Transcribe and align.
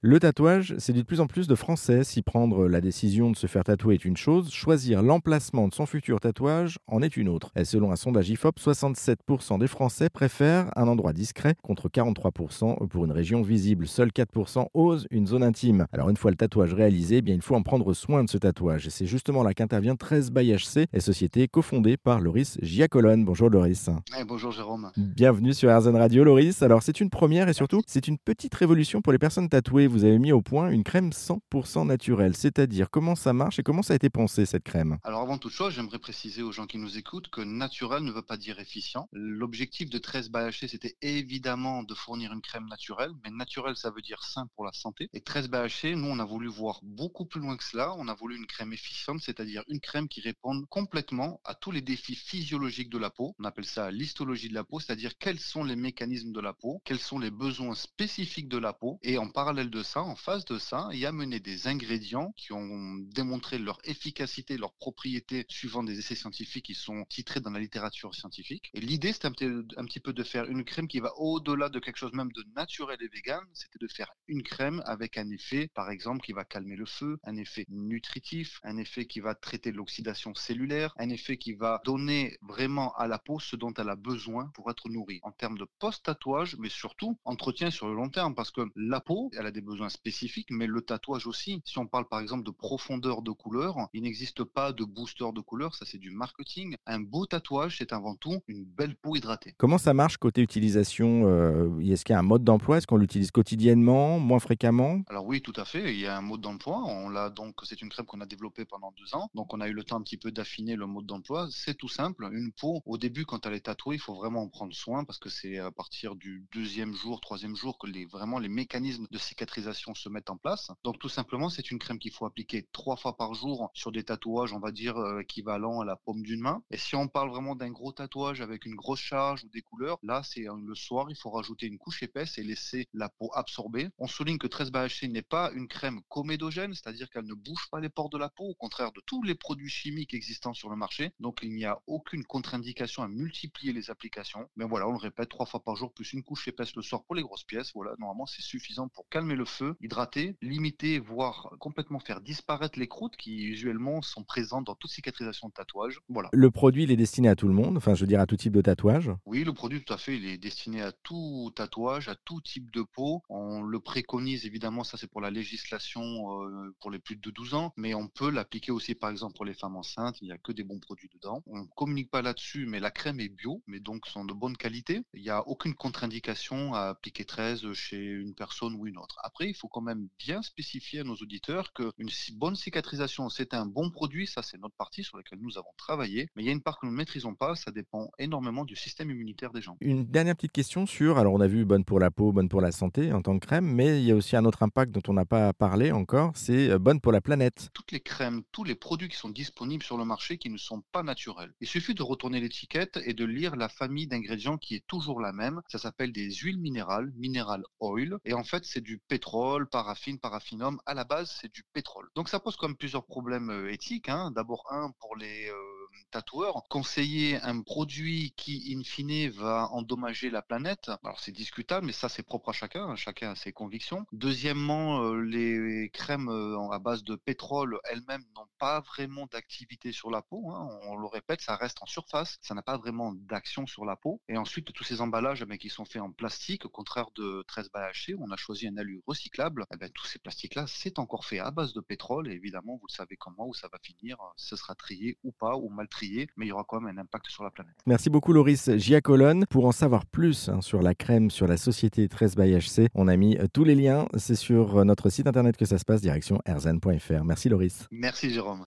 Le 0.00 0.20
tatouage 0.20 0.76
séduit 0.78 1.02
de 1.02 1.06
plus 1.08 1.18
en 1.18 1.26
plus 1.26 1.48
de 1.48 1.56
Français. 1.56 2.04
Si 2.04 2.22
prendre 2.22 2.68
la 2.68 2.80
décision 2.80 3.32
de 3.32 3.36
se 3.36 3.48
faire 3.48 3.64
tatouer 3.64 3.94
est 3.94 4.04
une 4.04 4.16
chose, 4.16 4.52
choisir 4.52 5.02
l'emplacement 5.02 5.66
de 5.66 5.74
son 5.74 5.86
futur 5.86 6.20
tatouage 6.20 6.78
en 6.86 7.02
est 7.02 7.16
une 7.16 7.28
autre. 7.28 7.50
Et 7.56 7.64
selon 7.64 7.90
un 7.90 7.96
sondage 7.96 8.30
IFOP, 8.30 8.60
67% 8.60 9.58
des 9.58 9.66
Français 9.66 10.08
préfèrent 10.08 10.70
un 10.76 10.86
endroit 10.86 11.12
discret 11.12 11.56
contre 11.62 11.88
43% 11.88 12.86
pour 12.86 13.06
une 13.06 13.10
région 13.10 13.42
visible. 13.42 13.88
Seuls 13.88 14.10
4% 14.10 14.66
osent 14.72 15.08
une 15.10 15.26
zone 15.26 15.42
intime. 15.42 15.88
Alors 15.90 16.10
une 16.10 16.16
fois 16.16 16.30
le 16.30 16.36
tatouage 16.36 16.74
réalisé, 16.74 17.16
eh 17.16 17.22
bien 17.22 17.34
il 17.34 17.42
faut 17.42 17.56
en 17.56 17.62
prendre 17.62 17.92
soin 17.92 18.22
de 18.22 18.30
ce 18.30 18.38
tatouage. 18.38 18.86
Et 18.86 18.90
c'est 18.90 19.06
justement 19.06 19.42
là 19.42 19.52
qu'intervient 19.52 19.96
13 19.96 20.30
by 20.30 20.54
HC, 20.54 20.86
et 20.92 21.00
société 21.00 21.48
cofondée 21.48 21.96
par 21.96 22.20
Loris 22.20 22.56
Giacolone. 22.62 23.24
Bonjour 23.24 23.50
Loris. 23.50 23.90
bonjour 24.28 24.52
Jérôme. 24.52 24.92
Bienvenue 24.96 25.54
sur 25.54 25.76
RZN 25.76 25.96
Radio 25.96 26.22
Loris. 26.22 26.62
Alors 26.62 26.84
c'est 26.84 27.00
une 27.00 27.10
première 27.10 27.48
et 27.48 27.52
surtout 27.52 27.82
c'est 27.88 28.06
une 28.06 28.16
petite 28.16 28.54
révolution 28.54 29.02
pour 29.02 29.12
les 29.12 29.18
personnes 29.18 29.48
tatouées 29.48 29.87
vous 29.88 30.04
avez 30.04 30.18
mis 30.18 30.32
au 30.32 30.42
point 30.42 30.70
une 30.70 30.84
crème 30.84 31.10
100% 31.10 31.86
naturelle. 31.86 32.36
C'est-à-dire 32.36 32.90
comment 32.90 33.14
ça 33.14 33.32
marche 33.32 33.58
et 33.58 33.62
comment 33.62 33.82
ça 33.82 33.94
a 33.94 33.96
été 33.96 34.10
pensé 34.10 34.46
cette 34.46 34.64
crème? 34.64 34.98
Alors 35.04 35.22
avant 35.22 35.38
toute 35.38 35.52
chose, 35.52 35.74
j'aimerais 35.74 35.98
préciser 35.98 36.42
aux 36.42 36.52
gens 36.52 36.66
qui 36.66 36.78
nous 36.78 36.98
écoutent 36.98 37.28
que 37.28 37.40
naturel 37.40 38.02
ne 38.04 38.12
veut 38.12 38.22
pas 38.22 38.36
dire 38.36 38.60
efficient. 38.60 39.08
L'objectif 39.12 39.90
de 39.90 39.98
13 39.98 40.30
BHC, 40.30 40.68
c'était 40.68 40.96
évidemment 41.02 41.82
de 41.82 41.94
fournir 41.94 42.32
une 42.32 42.40
crème 42.40 42.66
naturelle, 42.66 43.12
mais 43.24 43.30
naturel, 43.30 43.76
ça 43.76 43.90
veut 43.90 44.02
dire 44.02 44.22
sain 44.22 44.48
pour 44.54 44.64
la 44.64 44.72
santé. 44.72 45.08
Et 45.12 45.20
13 45.20 45.48
BHC, 45.48 45.94
nous, 45.96 46.08
on 46.08 46.18
a 46.18 46.24
voulu 46.24 46.48
voir 46.48 46.80
beaucoup 46.82 47.24
plus 47.24 47.40
loin 47.40 47.56
que 47.56 47.64
cela. 47.64 47.94
On 47.96 48.08
a 48.08 48.14
voulu 48.14 48.36
une 48.36 48.46
crème 48.46 48.72
efficiente, 48.72 49.20
c'est-à-dire 49.20 49.64
une 49.68 49.80
crème 49.80 50.08
qui 50.08 50.20
réponde 50.20 50.66
complètement 50.68 51.40
à 51.44 51.54
tous 51.54 51.70
les 51.70 51.80
défis 51.80 52.14
physiologiques 52.14 52.90
de 52.90 52.98
la 52.98 53.10
peau. 53.10 53.34
On 53.38 53.44
appelle 53.44 53.64
ça 53.64 53.90
l'histologie 53.90 54.48
de 54.48 54.54
la 54.54 54.64
peau, 54.64 54.80
c'est-à-dire 54.80 55.16
quels 55.18 55.40
sont 55.40 55.64
les 55.64 55.76
mécanismes 55.76 56.32
de 56.32 56.40
la 56.40 56.52
peau, 56.52 56.82
quels 56.84 56.98
sont 56.98 57.18
les 57.18 57.30
besoins 57.30 57.74
spécifiques 57.74 58.48
de 58.48 58.58
la 58.58 58.72
peau. 58.72 58.98
Et 59.02 59.18
en 59.18 59.28
parallèle 59.28 59.70
de 59.70 59.77
ça, 59.82 60.02
en 60.02 60.16
face 60.16 60.44
de 60.44 60.58
ça, 60.58 60.88
il 60.92 60.98
y 60.98 61.06
a 61.06 61.12
mené 61.12 61.40
des 61.40 61.68
ingrédients 61.68 62.32
qui 62.36 62.52
ont 62.52 62.96
démontré 63.14 63.58
leur 63.58 63.78
efficacité, 63.84 64.56
leurs 64.56 64.74
propriétés 64.74 65.44
suivant 65.48 65.82
des 65.82 65.98
essais 65.98 66.14
scientifiques 66.14 66.66
qui 66.66 66.74
sont 66.74 67.04
titrés 67.08 67.40
dans 67.40 67.50
la 67.50 67.60
littérature 67.60 68.14
scientifique. 68.14 68.70
Et 68.74 68.80
l'idée, 68.80 69.12
c'était 69.12 69.28
un, 69.28 69.84
petit 69.84 70.00
peu 70.00 70.12
de 70.12 70.22
faire 70.22 70.44
une 70.44 70.64
crème 70.64 70.88
qui 70.88 71.00
va 71.00 71.12
au-delà 71.16 71.68
de 71.68 71.78
quelque 71.78 71.96
chose 71.96 72.12
même 72.12 72.32
de 72.32 72.44
naturel 72.54 72.98
et 73.00 73.08
vegan. 73.08 73.40
C'était 73.52 73.78
de 73.78 73.88
faire 73.88 74.12
une 74.26 74.42
crème 74.42 74.82
avec 74.86 75.18
un 75.18 75.30
effet, 75.30 75.70
par 75.74 75.90
exemple, 75.90 76.24
qui 76.24 76.32
va 76.32 76.44
calmer 76.44 76.76
le 76.76 76.86
feu, 76.86 77.18
un 77.24 77.36
effet 77.36 77.64
nutritif, 77.68 78.60
un 78.62 78.76
effet 78.76 79.06
qui 79.06 79.20
va 79.20 79.34
traiter 79.34 79.72
l'oxydation 79.72 80.34
cellulaire, 80.34 80.92
un 80.98 81.10
effet 81.10 81.36
qui 81.36 81.54
va 81.54 81.80
donner 81.84 82.38
vraiment 82.42 82.92
à 82.94 83.06
la 83.06 83.18
peau 83.18 83.40
ce 83.40 83.56
dont 83.56 83.72
elle 83.74 83.88
a 83.88 83.96
besoin 83.96 84.50
pour 84.54 84.70
être 84.70 84.88
nourrie 84.88 85.20
en 85.22 85.32
termes 85.32 85.58
de 85.58 85.66
post-tatouage, 85.78 86.56
mais 86.58 86.68
surtout 86.68 87.18
entretien 87.24 87.70
sur 87.70 87.88
le 87.88 87.94
long 87.94 88.08
terme 88.08 88.34
parce 88.34 88.50
que 88.50 88.62
la 88.76 89.00
peau, 89.00 89.30
elle 89.36 89.46
a 89.46 89.50
des 89.50 89.60
besoins 89.68 89.88
spécifiques, 89.88 90.48
mais 90.50 90.66
le 90.66 90.80
tatouage 90.80 91.26
aussi. 91.26 91.60
Si 91.64 91.78
on 91.78 91.86
parle 91.86 92.08
par 92.08 92.20
exemple 92.20 92.44
de 92.44 92.50
profondeur 92.50 93.22
de 93.22 93.30
couleur, 93.30 93.76
il 93.92 94.02
n'existe 94.02 94.42
pas 94.44 94.72
de 94.72 94.84
booster 94.84 95.26
de 95.34 95.40
couleur, 95.40 95.74
ça 95.74 95.84
c'est 95.86 95.98
du 95.98 96.10
marketing. 96.10 96.76
Un 96.86 97.00
beau 97.00 97.26
tatouage, 97.26 97.76
c'est 97.78 97.92
avant 97.92 98.14
tout 98.16 98.40
une 98.48 98.64
belle 98.64 98.96
peau 98.96 99.14
hydratée. 99.14 99.54
Comment 99.58 99.78
ça 99.78 99.94
marche 99.94 100.16
côté 100.16 100.40
utilisation 100.40 101.24
euh, 101.26 101.80
Est-ce 101.80 102.04
qu'il 102.04 102.14
y 102.14 102.16
a 102.16 102.18
un 102.18 102.22
mode 102.22 102.44
d'emploi? 102.44 102.78
Est-ce 102.78 102.86
qu'on 102.86 102.96
l'utilise 102.96 103.30
quotidiennement, 103.30 104.18
moins 104.18 104.38
fréquemment? 104.38 105.02
Alors 105.08 105.26
oui, 105.26 105.42
tout 105.42 105.52
à 105.56 105.64
fait. 105.64 105.92
Il 105.92 106.00
y 106.00 106.06
a 106.06 106.16
un 106.16 106.22
mode 106.22 106.40
d'emploi. 106.40 106.82
On 106.86 107.08
l'a 107.10 107.30
donc, 107.30 107.56
c'est 107.64 107.82
une 107.82 107.90
crème 107.90 108.06
qu'on 108.06 108.20
a 108.20 108.26
développée 108.26 108.64
pendant 108.64 108.92
deux 108.98 109.14
ans. 109.14 109.28
Donc 109.34 109.52
on 109.52 109.60
a 109.60 109.68
eu 109.68 109.72
le 109.72 109.84
temps 109.84 109.96
un 109.96 110.02
petit 110.02 110.16
peu 110.16 110.32
d'affiner 110.32 110.76
le 110.76 110.86
mode 110.86 111.06
d'emploi. 111.06 111.48
C'est 111.50 111.74
tout 111.74 111.88
simple. 111.88 112.28
Une 112.32 112.52
peau, 112.52 112.82
au 112.86 112.96
début, 112.96 113.26
quand 113.26 113.44
elle 113.46 113.54
est 113.54 113.66
tatouée, 113.66 113.96
il 113.96 114.00
faut 114.00 114.14
vraiment 114.14 114.42
en 114.42 114.48
prendre 114.48 114.74
soin 114.74 115.04
parce 115.04 115.18
que 115.18 115.28
c'est 115.28 115.58
à 115.58 115.70
partir 115.70 116.16
du 116.16 116.46
deuxième 116.52 116.94
jour, 116.94 117.20
troisième 117.20 117.54
jour 117.54 117.78
que 117.78 117.86
les, 117.86 118.06
vraiment 118.06 118.38
les 118.38 118.48
mécanismes 118.48 119.06
de 119.10 119.18
cicatrisation 119.18 119.57
se 119.62 120.08
mettent 120.08 120.30
en 120.30 120.36
place. 120.36 120.70
Donc 120.84 120.98
tout 120.98 121.08
simplement, 121.08 121.48
c'est 121.48 121.70
une 121.70 121.78
crème 121.78 121.98
qu'il 121.98 122.12
faut 122.12 122.26
appliquer 122.26 122.68
trois 122.72 122.96
fois 122.96 123.16
par 123.16 123.34
jour 123.34 123.70
sur 123.74 123.92
des 123.92 124.04
tatouages, 124.04 124.52
on 124.52 124.60
va 124.60 124.72
dire, 124.72 124.96
euh, 124.96 125.20
équivalents 125.20 125.80
à 125.80 125.84
la 125.84 125.96
paume 125.96 126.22
d'une 126.22 126.40
main. 126.40 126.62
Et 126.70 126.76
si 126.76 126.96
on 126.96 127.08
parle 127.08 127.30
vraiment 127.30 127.54
d'un 127.54 127.70
gros 127.70 127.92
tatouage 127.92 128.40
avec 128.40 128.66
une 128.66 128.74
grosse 128.74 129.00
charge 129.00 129.44
ou 129.44 129.48
des 129.48 129.62
couleurs, 129.62 129.98
là, 130.02 130.22
c'est 130.24 130.48
euh, 130.48 130.54
le 130.64 130.74
soir, 130.74 131.06
il 131.10 131.16
faut 131.16 131.30
rajouter 131.30 131.66
une 131.66 131.78
couche 131.78 132.02
épaisse 132.02 132.38
et 132.38 132.42
laisser 132.42 132.88
la 132.92 133.08
peau 133.08 133.30
absorber. 133.34 133.88
On 133.98 134.06
souligne 134.06 134.38
que 134.38 134.46
13 134.46 134.70
BHC 134.70 135.08
n'est 135.08 135.22
pas 135.22 135.50
une 135.52 135.68
crème 135.68 136.00
comédogène, 136.08 136.74
c'est-à-dire 136.74 137.10
qu'elle 137.10 137.26
ne 137.26 137.34
bouge 137.34 137.68
pas 137.70 137.80
les 137.80 137.88
pores 137.88 138.10
de 138.10 138.18
la 138.18 138.28
peau, 138.28 138.44
au 138.44 138.54
contraire 138.54 138.92
de 138.92 139.02
tous 139.06 139.22
les 139.22 139.34
produits 139.34 139.70
chimiques 139.70 140.14
existants 140.14 140.54
sur 140.54 140.70
le 140.70 140.76
marché. 140.76 141.12
Donc 141.20 141.40
il 141.42 141.52
n'y 141.54 141.64
a 141.64 141.80
aucune 141.86 142.24
contre-indication 142.24 143.02
à 143.02 143.08
multiplier 143.08 143.72
les 143.72 143.90
applications. 143.90 144.48
Mais 144.56 144.64
voilà, 144.64 144.88
on 144.88 144.92
le 144.92 144.98
répète, 144.98 145.28
trois 145.28 145.46
fois 145.46 145.60
par 145.60 145.76
jour, 145.76 145.92
plus 145.92 146.12
une 146.12 146.22
couche 146.22 146.48
épaisse 146.48 146.74
le 146.76 146.82
soir 146.82 147.04
pour 147.04 147.14
les 147.14 147.22
grosses 147.22 147.44
pièces. 147.44 147.72
Voilà, 147.74 147.94
normalement, 147.98 148.26
c'est 148.26 148.42
suffisant 148.42 148.88
pour 148.88 149.08
calmer 149.08 149.34
le 149.34 149.44
feu, 149.48 149.74
hydrater, 149.80 150.36
limiter, 150.42 150.98
voire 150.98 151.54
complètement 151.58 151.98
faire 151.98 152.20
disparaître 152.20 152.78
les 152.78 152.88
croûtes 152.88 153.16
qui 153.16 153.44
usuellement 153.44 154.02
sont 154.02 154.24
présentes 154.24 154.64
dans 154.64 154.74
toute 154.74 154.90
cicatrisation 154.90 155.48
de 155.48 155.52
tatouage. 155.52 156.00
Voilà. 156.08 156.28
Le 156.32 156.50
produit, 156.50 156.84
il 156.84 156.90
est 156.90 156.96
destiné 156.96 157.28
à 157.28 157.36
tout 157.36 157.48
le 157.48 157.54
monde, 157.54 157.76
enfin 157.76 157.94
je 157.94 158.00
veux 158.02 158.06
dire 158.06 158.20
à 158.20 158.26
tout 158.26 158.36
type 158.36 158.52
de 158.52 158.60
tatouage 158.60 159.10
Oui, 159.26 159.44
le 159.44 159.52
produit 159.52 159.82
tout 159.82 159.92
à 159.92 159.98
fait, 159.98 160.16
il 160.16 160.26
est 160.26 160.38
destiné 160.38 160.82
à 160.82 160.92
tout 160.92 161.50
tatouage, 161.54 162.08
à 162.08 162.14
tout 162.14 162.40
type 162.40 162.70
de 162.70 162.82
peau. 162.82 163.22
On 163.28 163.62
le 163.62 163.80
préconise 163.80 164.46
évidemment, 164.46 164.84
ça 164.84 164.96
c'est 164.96 165.10
pour 165.10 165.20
la 165.20 165.30
législation 165.30 166.42
euh, 166.42 166.74
pour 166.80 166.90
les 166.90 166.98
plus 166.98 167.16
de 167.16 167.30
12 167.30 167.54
ans, 167.54 167.72
mais 167.76 167.94
on 167.94 168.08
peut 168.08 168.30
l'appliquer 168.30 168.72
aussi 168.72 168.94
par 168.94 169.10
exemple 169.10 169.34
pour 169.34 169.44
les 169.44 169.54
femmes 169.54 169.76
enceintes, 169.76 170.20
il 170.20 170.26
n'y 170.26 170.32
a 170.32 170.38
que 170.38 170.52
des 170.52 170.64
bons 170.64 170.80
produits 170.80 171.10
dedans. 171.14 171.42
On 171.46 171.60
ne 171.60 171.66
communique 171.76 172.10
pas 172.10 172.22
là-dessus, 172.22 172.66
mais 172.66 172.80
la 172.80 172.90
crème 172.90 173.20
est 173.20 173.28
bio, 173.28 173.62
mais 173.66 173.80
donc 173.80 174.06
sont 174.06 174.24
de 174.24 174.34
bonne 174.34 174.56
qualité. 174.56 175.02
Il 175.14 175.22
n'y 175.22 175.30
a 175.30 175.46
aucune 175.46 175.74
contre-indication 175.74 176.74
à 176.74 176.88
appliquer 176.88 177.24
13 177.24 177.72
chez 177.72 178.04
une 178.04 178.34
personne 178.34 178.74
ou 178.74 178.86
une 178.86 178.98
autre. 178.98 179.18
Après, 179.22 179.37
il 179.46 179.54
faut 179.54 179.68
quand 179.68 179.80
même 179.80 180.08
bien 180.18 180.42
spécifier 180.42 181.00
à 181.00 181.04
nos 181.04 181.14
auditeurs 181.16 181.72
qu'une 181.72 182.10
bonne 182.34 182.56
cicatrisation, 182.56 183.28
c'est 183.28 183.54
un 183.54 183.66
bon 183.66 183.90
produit, 183.90 184.26
ça 184.26 184.42
c'est 184.42 184.58
notre 184.58 184.74
partie 184.76 185.04
sur 185.04 185.16
laquelle 185.16 185.38
nous 185.40 185.58
avons 185.58 185.72
travaillé, 185.76 186.28
mais 186.34 186.42
il 186.42 186.46
y 186.46 186.48
a 186.48 186.52
une 186.52 186.62
part 186.62 186.78
que 186.78 186.86
nous 186.86 186.92
ne 186.92 186.96
maîtrisons 186.96 187.34
pas, 187.34 187.54
ça 187.54 187.70
dépend 187.70 188.10
énormément 188.18 188.64
du 188.64 188.76
système 188.76 189.10
immunitaire 189.10 189.52
des 189.52 189.62
gens. 189.62 189.76
Une 189.80 190.04
dernière 190.04 190.36
petite 190.36 190.52
question 190.52 190.86
sur, 190.86 191.18
alors 191.18 191.34
on 191.34 191.40
a 191.40 191.46
vu 191.46 191.64
bonne 191.64 191.84
pour 191.84 192.00
la 192.00 192.10
peau, 192.10 192.32
bonne 192.32 192.48
pour 192.48 192.60
la 192.60 192.72
santé 192.72 193.12
en 193.12 193.22
tant 193.22 193.38
que 193.38 193.46
crème, 193.46 193.66
mais 193.66 194.00
il 194.00 194.06
y 194.06 194.10
a 194.10 194.14
aussi 194.14 194.36
un 194.36 194.44
autre 194.44 194.62
impact 194.62 194.92
dont 194.92 195.02
on 195.08 195.12
n'a 195.12 195.24
pas 195.24 195.52
parlé 195.52 195.92
encore, 195.92 196.32
c'est 196.34 196.70
euh, 196.70 196.78
bonne 196.78 197.00
pour 197.00 197.12
la 197.12 197.20
planète. 197.20 197.70
Toutes 197.74 197.92
les 197.92 198.00
crèmes, 198.00 198.42
tous 198.52 198.64
les 198.64 198.74
produits 198.74 199.08
qui 199.08 199.16
sont 199.16 199.30
disponibles 199.30 199.82
sur 199.82 199.96
le 199.96 200.04
marché 200.04 200.38
qui 200.38 200.50
ne 200.50 200.58
sont 200.58 200.82
pas 200.92 201.02
naturels. 201.02 201.52
Il 201.60 201.68
suffit 201.68 201.94
de 201.94 202.02
retourner 202.02 202.40
l'étiquette 202.40 202.98
et 203.04 203.14
de 203.14 203.24
lire 203.24 203.56
la 203.56 203.68
famille 203.68 204.06
d'ingrédients 204.06 204.58
qui 204.58 204.74
est 204.74 204.86
toujours 204.86 205.20
la 205.20 205.32
même. 205.32 205.60
Ça 205.68 205.78
s'appelle 205.78 206.12
des 206.12 206.30
huiles 206.30 206.58
minérales, 206.58 207.12
mineral 207.16 207.62
oil, 207.80 208.18
et 208.24 208.34
en 208.34 208.44
fait 208.44 208.64
c'est 208.64 208.80
du 208.80 208.98
pétrole 208.98 209.27
paraffine, 209.70 210.18
paraffinum, 210.18 210.80
à 210.86 210.94
la 210.94 211.04
base, 211.04 211.30
c'est 211.40 211.52
du 211.52 211.62
pétrole. 211.72 212.08
Donc 212.14 212.28
ça 212.28 212.40
pose 212.40 212.56
comme 212.56 212.76
plusieurs 212.76 213.04
problèmes 213.04 213.50
euh, 213.50 213.72
éthiques. 213.72 214.08
Hein. 214.08 214.30
D'abord, 214.32 214.64
un, 214.70 214.90
pour 215.00 215.16
les 215.16 215.50
euh, 215.98 216.04
tatoueurs, 216.10 216.62
conseiller 216.68 217.40
un 217.42 217.62
produit 217.62 218.32
qui, 218.36 218.74
in 218.76 218.82
fine, 218.84 219.30
va 219.30 219.68
endommager 219.72 220.30
la 220.30 220.42
planète. 220.42 220.90
Alors 221.02 221.20
c'est 221.20 221.32
discutable, 221.32 221.86
mais 221.86 221.92
ça, 221.92 222.08
c'est 222.08 222.22
propre 222.22 222.50
à 222.50 222.52
chacun. 222.52 222.88
Hein. 222.88 222.96
Chacun 222.96 223.30
a 223.30 223.34
ses 223.34 223.52
convictions. 223.52 224.06
Deuxièmement, 224.12 225.02
euh, 225.02 225.20
les 225.20 225.90
crèmes 225.90 226.28
à 226.70 226.78
base 226.78 227.04
de 227.04 227.16
pétrole 227.16 227.78
elles-mêmes 227.90 228.24
n'ont 228.36 228.48
pas 228.58 228.80
vraiment 228.80 229.26
d'activité 229.26 229.92
sur 229.92 230.10
la 230.10 230.22
peau. 230.22 230.50
Hein. 230.50 230.68
On 230.82 230.96
le 230.96 231.06
répète, 231.06 231.40
ça 231.40 231.56
reste 231.56 231.82
en 231.82 231.86
surface. 231.86 232.38
Ça 232.42 232.54
n'a 232.54 232.62
pas 232.62 232.76
vraiment 232.76 233.12
d'action 233.12 233.66
sur 233.66 233.84
la 233.84 233.96
peau. 233.96 234.20
Et 234.28 234.36
ensuite, 234.36 234.72
tous 234.72 234.84
ces 234.84 235.00
emballages 235.00 235.44
mais, 235.44 235.54
eh 235.54 235.58
qui 235.58 235.70
sont 235.70 235.84
faits 235.84 236.02
en 236.02 236.12
plastique, 236.12 236.64
au 236.64 236.68
contraire 236.68 237.10
de 237.14 237.44
13 237.48 237.70
BHC, 237.70 238.14
on 238.18 238.30
a 238.30 238.36
choisi 238.36 238.66
un 238.68 238.76
alu 238.76 239.02
recyclé 239.06 239.38
eh 239.38 239.76
ben, 239.76 239.90
tous 239.90 240.06
ces 240.06 240.18
plastiques-là, 240.18 240.66
c'est 240.66 240.98
encore 240.98 241.24
fait 241.24 241.38
à 241.38 241.50
base 241.50 241.72
de 241.72 241.80
pétrole. 241.80 242.28
Et 242.28 242.32
évidemment, 242.32 242.76
vous 242.76 242.86
le 242.88 242.92
savez 242.92 243.16
comment, 243.16 243.46
où 243.46 243.54
ça 243.54 243.68
va 243.72 243.78
finir. 243.82 244.16
Ce 244.36 244.56
sera 244.56 244.74
trié 244.74 245.18
ou 245.22 245.32
pas, 245.32 245.56
ou 245.56 245.68
mal 245.68 245.87
trié, 245.88 246.28
mais 246.36 246.46
il 246.46 246.48
y 246.48 246.52
aura 246.52 246.64
quand 246.66 246.80
même 246.80 246.96
un 246.96 247.00
impact 247.02 247.26
sur 247.28 247.44
la 247.44 247.50
planète. 247.50 247.74
Merci 247.86 248.10
beaucoup, 248.10 248.32
Loris 248.32 248.70
Giacolone. 248.76 249.44
Pour 249.46 249.66
en 249.66 249.72
savoir 249.72 250.06
plus 250.06 250.48
hein, 250.48 250.60
sur 250.60 250.82
la 250.82 250.94
crème, 250.94 251.30
sur 251.30 251.46
la 251.46 251.56
société 251.56 252.08
13 252.08 252.36
by 252.36 252.56
HC, 252.56 252.88
on 252.94 253.08
a 253.08 253.16
mis 253.16 253.36
euh, 253.36 253.46
tous 253.52 253.64
les 253.64 253.74
liens. 253.74 254.06
C'est 254.16 254.34
sur 254.34 254.78
euh, 254.78 254.84
notre 254.84 255.10
site 255.10 255.26
internet 255.26 255.56
que 255.56 255.64
ça 255.64 255.78
se 255.78 255.84
passe, 255.84 256.00
direction 256.00 256.40
erzen.fr. 256.46 257.24
Merci, 257.24 257.48
Loris. 257.48 257.86
Merci, 257.90 258.30
Jérôme. 258.30 258.56